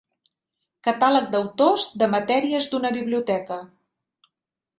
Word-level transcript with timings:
Catàleg 0.87 1.27
d'autors, 1.35 1.85
de 2.03 2.07
matèries, 2.15 2.71
d'una 2.73 2.93
biblioteca. 2.97 3.61